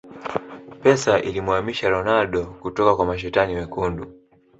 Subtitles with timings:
[0.83, 4.13] Pesa ilimuhamisha Ronaldo kutoka kwa mashetani wekundu